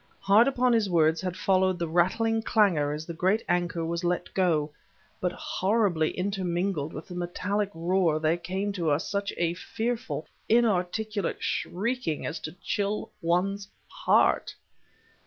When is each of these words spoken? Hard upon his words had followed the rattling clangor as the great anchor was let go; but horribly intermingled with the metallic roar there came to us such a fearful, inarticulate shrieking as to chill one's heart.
Hard 0.19 0.47
upon 0.47 0.73
his 0.73 0.89
words 0.89 1.21
had 1.21 1.37
followed 1.37 1.77
the 1.77 1.87
rattling 1.87 2.41
clangor 2.41 2.91
as 2.91 3.05
the 3.05 3.13
great 3.13 3.43
anchor 3.47 3.85
was 3.85 4.03
let 4.03 4.33
go; 4.33 4.71
but 5.19 5.31
horribly 5.31 6.09
intermingled 6.17 6.91
with 6.91 7.07
the 7.07 7.13
metallic 7.13 7.69
roar 7.75 8.19
there 8.19 8.35
came 8.37 8.71
to 8.73 8.89
us 8.89 9.07
such 9.07 9.31
a 9.37 9.53
fearful, 9.53 10.25
inarticulate 10.49 11.43
shrieking 11.43 12.25
as 12.25 12.39
to 12.39 12.53
chill 12.63 13.11
one's 13.21 13.67
heart. 13.89 14.55